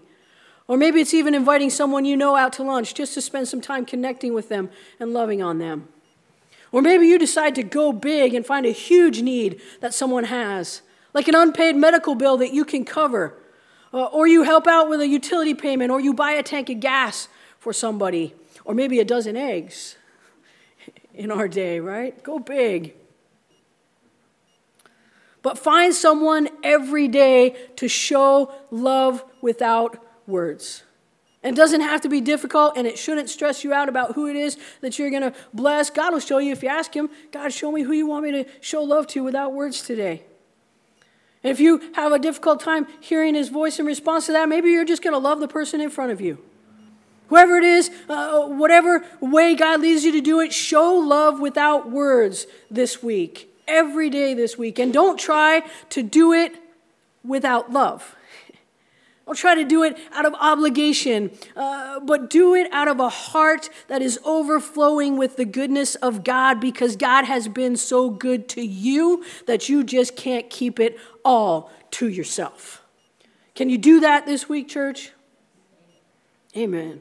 Or 0.67 0.77
maybe 0.77 1.01
it's 1.01 1.15
even 1.15 1.33
inviting 1.33 1.71
someone 1.71 2.05
you 2.05 2.15
know 2.15 2.35
out 2.35 2.53
to 2.53 2.63
lunch 2.63 2.93
just 2.93 3.15
to 3.15 3.21
spend 3.21 3.47
some 3.47 3.61
time 3.61 3.83
connecting 3.83 4.35
with 4.35 4.47
them 4.47 4.69
and 4.99 5.11
loving 5.11 5.41
on 5.41 5.57
them. 5.57 5.87
Or 6.71 6.83
maybe 6.83 7.07
you 7.07 7.17
decide 7.17 7.55
to 7.55 7.63
go 7.63 7.91
big 7.91 8.35
and 8.35 8.45
find 8.45 8.67
a 8.67 8.71
huge 8.71 9.23
need 9.23 9.59
that 9.79 9.95
someone 9.95 10.25
has, 10.25 10.83
like 11.15 11.27
an 11.27 11.33
unpaid 11.33 11.75
medical 11.75 12.13
bill 12.13 12.37
that 12.37 12.53
you 12.53 12.63
can 12.63 12.85
cover. 12.85 13.33
Uh, 13.91 14.05
or 14.05 14.27
you 14.27 14.43
help 14.43 14.67
out 14.67 14.87
with 14.87 15.01
a 15.01 15.07
utility 15.07 15.55
payment, 15.55 15.91
or 15.91 15.99
you 15.99 16.13
buy 16.13 16.31
a 16.31 16.43
tank 16.43 16.69
of 16.69 16.79
gas 16.79 17.27
for 17.61 17.71
somebody, 17.71 18.33
or 18.65 18.73
maybe 18.73 18.99
a 18.99 19.05
dozen 19.05 19.37
eggs 19.37 19.95
in 21.13 21.29
our 21.29 21.47
day, 21.47 21.79
right? 21.79 22.21
Go 22.23 22.39
big. 22.39 22.95
But 25.43 25.59
find 25.59 25.93
someone 25.93 26.49
every 26.63 27.07
day 27.07 27.55
to 27.75 27.87
show 27.87 28.51
love 28.71 29.23
without 29.41 30.03
words. 30.25 30.81
And 31.43 31.55
it 31.55 31.57
doesn't 31.57 31.81
have 31.81 32.01
to 32.01 32.09
be 32.09 32.19
difficult, 32.19 32.77
and 32.77 32.87
it 32.87 32.97
shouldn't 32.97 33.29
stress 33.29 33.63
you 33.63 33.71
out 33.73 33.89
about 33.89 34.15
who 34.15 34.27
it 34.27 34.35
is 34.35 34.57
that 34.81 34.97
you're 34.97 35.11
going 35.11 35.21
to 35.21 35.33
bless. 35.53 35.91
God 35.91 36.13
will 36.13 36.19
show 36.19 36.39
you 36.39 36.51
if 36.51 36.63
you 36.63 36.69
ask 36.69 36.95
Him, 36.95 37.11
God, 37.31 37.53
show 37.53 37.71
me 37.71 37.83
who 37.83 37.93
you 37.93 38.07
want 38.07 38.23
me 38.23 38.31
to 38.31 38.45
show 38.59 38.81
love 38.81 39.05
to 39.07 39.23
without 39.23 39.53
words 39.53 39.83
today. 39.83 40.23
And 41.43 41.51
if 41.51 41.59
you 41.59 41.91
have 41.93 42.11
a 42.11 42.17
difficult 42.17 42.59
time 42.59 42.87
hearing 42.99 43.35
His 43.35 43.49
voice 43.49 43.77
in 43.77 43.85
response 43.85 44.25
to 44.25 44.31
that, 44.31 44.49
maybe 44.49 44.71
you're 44.71 44.83
just 44.83 45.03
going 45.03 45.13
to 45.13 45.19
love 45.19 45.39
the 45.39 45.47
person 45.47 45.79
in 45.79 45.91
front 45.91 46.11
of 46.11 46.19
you. 46.19 46.39
Whoever 47.31 47.55
it 47.55 47.63
is, 47.63 47.89
uh, 48.09 48.41
whatever 48.41 49.05
way 49.21 49.55
God 49.55 49.79
leads 49.79 50.03
you 50.03 50.11
to 50.11 50.19
do 50.19 50.41
it, 50.41 50.51
show 50.51 50.95
love 50.95 51.39
without 51.39 51.89
words 51.89 52.45
this 52.69 53.01
week, 53.01 53.49
every 53.69 54.09
day 54.09 54.33
this 54.33 54.57
week. 54.57 54.79
And 54.79 54.91
don't 54.91 55.17
try 55.17 55.63
to 55.91 56.03
do 56.03 56.33
it 56.33 56.53
without 57.23 57.71
love. 57.71 58.17
Don't 59.25 59.37
try 59.37 59.55
to 59.55 59.63
do 59.63 59.83
it 59.83 59.97
out 60.11 60.25
of 60.25 60.33
obligation, 60.41 61.31
uh, 61.55 62.01
but 62.01 62.29
do 62.29 62.53
it 62.53 62.69
out 62.73 62.89
of 62.89 62.99
a 62.99 63.07
heart 63.07 63.69
that 63.87 64.01
is 64.01 64.19
overflowing 64.25 65.15
with 65.15 65.37
the 65.37 65.45
goodness 65.45 65.95
of 65.95 66.25
God 66.25 66.59
because 66.59 66.97
God 66.97 67.23
has 67.23 67.47
been 67.47 67.77
so 67.77 68.09
good 68.09 68.49
to 68.49 68.61
you 68.61 69.23
that 69.45 69.69
you 69.69 69.85
just 69.85 70.17
can't 70.17 70.49
keep 70.49 70.81
it 70.81 70.99
all 71.23 71.71
to 71.91 72.09
yourself. 72.09 72.83
Can 73.55 73.69
you 73.69 73.77
do 73.77 74.01
that 74.01 74.25
this 74.25 74.49
week, 74.49 74.67
church? 74.67 75.13
Amen. 76.57 76.99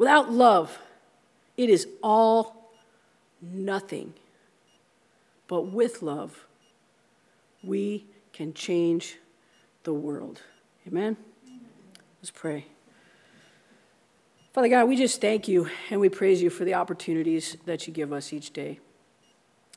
Without 0.00 0.32
love, 0.32 0.78
it 1.58 1.68
is 1.68 1.86
all 2.02 2.72
nothing. 3.42 4.14
But 5.46 5.66
with 5.66 6.00
love, 6.00 6.46
we 7.62 8.06
can 8.32 8.54
change 8.54 9.18
the 9.82 9.92
world. 9.92 10.40
Amen? 10.86 11.18
Let's 12.18 12.30
pray. 12.30 12.64
Father 14.54 14.68
God, 14.68 14.88
we 14.88 14.96
just 14.96 15.20
thank 15.20 15.46
you 15.48 15.68
and 15.90 16.00
we 16.00 16.08
praise 16.08 16.40
you 16.40 16.48
for 16.48 16.64
the 16.64 16.72
opportunities 16.72 17.58
that 17.66 17.86
you 17.86 17.92
give 17.92 18.10
us 18.10 18.32
each 18.32 18.54
day. 18.54 18.80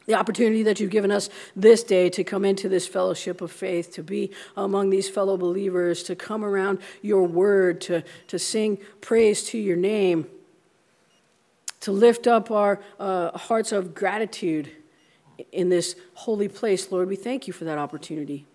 The 0.05 0.15
opportunity 0.15 0.63
that 0.63 0.79
you've 0.79 0.91
given 0.91 1.11
us 1.11 1.29
this 1.55 1.83
day 1.83 2.09
to 2.09 2.23
come 2.23 2.43
into 2.43 2.67
this 2.67 2.87
fellowship 2.87 3.41
of 3.41 3.51
faith, 3.51 3.91
to 3.93 4.03
be 4.03 4.31
among 4.57 4.89
these 4.89 5.09
fellow 5.09 5.37
believers, 5.37 6.03
to 6.03 6.15
come 6.15 6.43
around 6.43 6.79
your 7.01 7.23
word, 7.23 7.79
to, 7.81 8.03
to 8.27 8.37
sing 8.37 8.79
praise 8.99 9.43
to 9.45 9.57
your 9.57 9.77
name, 9.77 10.27
to 11.79 11.91
lift 11.91 12.27
up 12.27 12.51
our 12.51 12.81
uh, 12.99 13.37
hearts 13.37 13.71
of 13.71 13.93
gratitude 13.93 14.69
in 15.51 15.69
this 15.69 15.95
holy 16.13 16.47
place. 16.47 16.91
Lord, 16.91 17.07
we 17.07 17.15
thank 17.15 17.47
you 17.47 17.53
for 17.53 17.65
that 17.65 17.77
opportunity. 17.77 18.45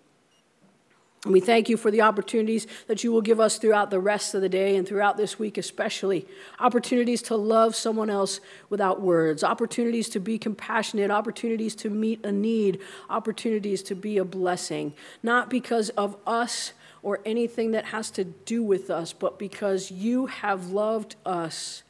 And 1.24 1.32
we 1.32 1.40
thank 1.40 1.68
you 1.68 1.76
for 1.76 1.90
the 1.90 2.02
opportunities 2.02 2.66
that 2.86 3.02
you 3.02 3.10
will 3.10 3.22
give 3.22 3.40
us 3.40 3.58
throughout 3.58 3.90
the 3.90 3.98
rest 3.98 4.34
of 4.34 4.40
the 4.40 4.48
day 4.48 4.76
and 4.76 4.86
throughout 4.86 5.16
this 5.16 5.38
week, 5.38 5.58
especially. 5.58 6.26
Opportunities 6.60 7.22
to 7.22 7.36
love 7.36 7.74
someone 7.74 8.08
else 8.08 8.40
without 8.70 9.00
words, 9.00 9.42
opportunities 9.42 10.08
to 10.10 10.20
be 10.20 10.38
compassionate, 10.38 11.10
opportunities 11.10 11.74
to 11.76 11.90
meet 11.90 12.24
a 12.24 12.30
need, 12.30 12.78
opportunities 13.10 13.82
to 13.82 13.96
be 13.96 14.16
a 14.16 14.24
blessing, 14.24 14.94
not 15.22 15.50
because 15.50 15.88
of 15.90 16.16
us 16.24 16.72
or 17.02 17.20
anything 17.24 17.72
that 17.72 17.86
has 17.86 18.10
to 18.10 18.22
do 18.24 18.62
with 18.62 18.88
us, 18.88 19.12
but 19.12 19.40
because 19.40 19.90
you 19.90 20.26
have 20.26 20.70
loved 20.70 21.16
us 21.26 21.82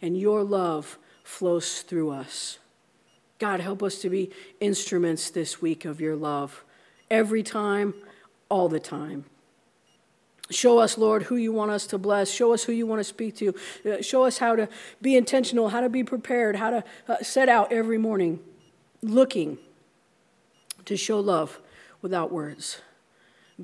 and 0.00 0.18
your 0.18 0.42
love 0.42 0.98
flows 1.22 1.82
through 1.82 2.10
us. 2.10 2.58
God, 3.38 3.60
help 3.60 3.82
us 3.82 4.00
to 4.00 4.08
be 4.08 4.30
instruments 4.60 5.28
this 5.30 5.60
week 5.60 5.84
of 5.84 6.00
your 6.00 6.16
love. 6.16 6.64
Every 7.10 7.42
time 7.42 7.92
all 8.52 8.68
the 8.68 8.78
time. 8.78 9.24
Show 10.50 10.78
us, 10.78 10.98
Lord, 10.98 11.22
who 11.24 11.36
you 11.36 11.52
want 11.52 11.70
us 11.70 11.86
to 11.86 11.96
bless. 11.96 12.30
Show 12.30 12.52
us 12.52 12.64
who 12.64 12.72
you 12.72 12.86
want 12.86 13.00
to 13.00 13.04
speak 13.04 13.34
to. 13.36 13.54
Uh, 13.86 14.02
show 14.02 14.24
us 14.24 14.36
how 14.36 14.54
to 14.54 14.68
be 15.00 15.16
intentional, 15.16 15.70
how 15.70 15.80
to 15.80 15.88
be 15.88 16.04
prepared, 16.04 16.56
how 16.56 16.68
to 16.68 16.84
uh, 17.08 17.16
set 17.22 17.48
out 17.48 17.72
every 17.72 17.96
morning 17.96 18.40
looking 19.00 19.56
to 20.84 20.98
show 20.98 21.18
love 21.18 21.60
without 22.02 22.30
words. 22.30 22.82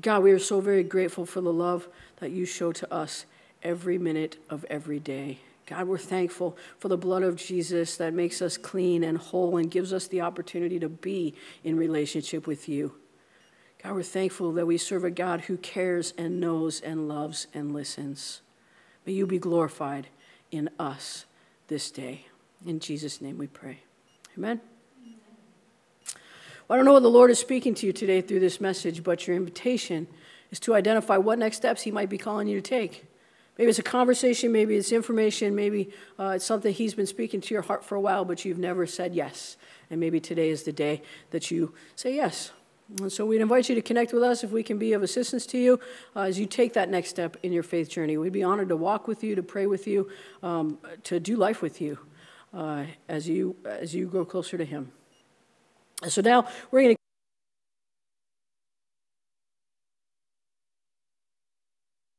God, 0.01 0.23
we 0.23 0.31
are 0.31 0.39
so 0.39 0.59
very 0.59 0.83
grateful 0.83 1.27
for 1.27 1.41
the 1.41 1.53
love 1.53 1.87
that 2.17 2.31
you 2.31 2.45
show 2.45 2.71
to 2.71 2.91
us 2.91 3.25
every 3.61 3.99
minute 3.99 4.37
of 4.49 4.65
every 4.71 4.99
day. 4.99 5.37
God, 5.67 5.87
we're 5.87 5.99
thankful 5.99 6.57
for 6.79 6.87
the 6.87 6.97
blood 6.97 7.21
of 7.21 7.35
Jesus 7.35 7.95
that 7.97 8.15
makes 8.15 8.41
us 8.41 8.57
clean 8.57 9.03
and 9.03 9.19
whole 9.19 9.57
and 9.57 9.69
gives 9.69 9.93
us 9.93 10.07
the 10.07 10.21
opportunity 10.21 10.79
to 10.79 10.89
be 10.89 11.35
in 11.63 11.77
relationship 11.77 12.47
with 12.47 12.67
you. 12.67 12.95
God, 13.83 13.93
we're 13.93 14.03
thankful 14.03 14.51
that 14.53 14.67
we 14.67 14.77
serve 14.77 15.05
a 15.05 15.11
God 15.11 15.41
who 15.41 15.55
cares 15.55 16.13
and 16.17 16.39
knows 16.39 16.81
and 16.81 17.07
loves 17.07 17.47
and 17.53 17.73
listens. 17.73 18.41
May 19.05 19.13
you 19.13 19.25
be 19.25 19.39
glorified 19.39 20.07
in 20.51 20.69
us 20.77 21.25
this 21.67 21.89
day. 21.89 22.25
In 22.65 22.79
Jesus' 22.79 23.21
name 23.21 23.37
we 23.37 23.47
pray. 23.47 23.79
Amen. 24.37 24.59
Well, 26.67 26.75
I 26.75 26.75
don't 26.75 26.85
know 26.85 26.93
what 26.93 27.03
the 27.03 27.09
Lord 27.09 27.31
is 27.31 27.39
speaking 27.39 27.73
to 27.75 27.87
you 27.87 27.93
today 27.93 28.21
through 28.21 28.41
this 28.41 28.59
message, 28.59 29.01
but 29.01 29.25
your 29.25 29.35
invitation 29.37 30.07
is 30.51 30.59
to 30.61 30.75
identify 30.75 31.17
what 31.17 31.39
next 31.39 31.57
steps 31.57 31.81
He 31.83 31.91
might 31.91 32.09
be 32.09 32.17
calling 32.17 32.47
you 32.47 32.61
to 32.61 32.67
take. 32.67 33.05
Maybe 33.57 33.69
it's 33.69 33.79
a 33.79 33.83
conversation, 33.83 34.51
maybe 34.51 34.75
it's 34.75 34.91
information, 34.91 35.55
maybe 35.55 35.89
uh, 36.19 36.33
it's 36.35 36.45
something 36.45 36.73
He's 36.73 36.93
been 36.93 37.07
speaking 37.07 37.39
to 37.41 37.53
your 37.53 37.63
heart 37.63 37.83
for 37.83 37.95
a 37.95 38.01
while, 38.01 38.25
but 38.25 38.43
you've 38.43 38.59
never 38.59 38.85
said 38.85 39.15
yes. 39.15 39.57
And 39.89 39.99
maybe 39.99 40.19
today 40.19 40.49
is 40.49 40.63
the 40.63 40.71
day 40.73 41.01
that 41.31 41.49
you 41.49 41.73
say 41.95 42.15
yes. 42.15 42.51
And 42.97 43.11
so 43.11 43.25
we'd 43.25 43.41
invite 43.41 43.69
you 43.69 43.75
to 43.75 43.81
connect 43.81 44.13
with 44.13 44.23
us 44.23 44.43
if 44.43 44.51
we 44.51 44.63
can 44.63 44.79
be 44.79 44.93
of 44.93 45.03
assistance 45.03 45.45
to 45.47 45.57
you 45.59 45.79
uh, 46.15 46.21
as 46.21 46.39
you 46.39 46.47
take 46.47 46.73
that 46.73 46.89
next 46.89 47.09
step 47.09 47.37
in 47.43 47.51
your 47.51 47.63
faith 47.63 47.87
journey. 47.89 48.17
We'd 48.17 48.33
be 48.33 48.43
honored 48.43 48.69
to 48.69 48.75
walk 48.75 49.07
with 49.07 49.23
you, 49.23 49.35
to 49.35 49.43
pray 49.43 49.67
with 49.67 49.85
you, 49.85 50.09
um, 50.41 50.79
to 51.03 51.19
do 51.19 51.35
life 51.35 51.61
with 51.61 51.81
you 51.81 51.99
uh, 52.53 52.85
as 53.07 53.29
you 53.29 53.55
as 53.63 53.93
you 53.93 54.07
grow 54.07 54.25
closer 54.25 54.57
to 54.57 54.65
Him. 54.65 54.91
So 56.07 56.21
now 56.21 56.47
we're 56.71 56.81
going 56.81 56.95
to 56.95 56.98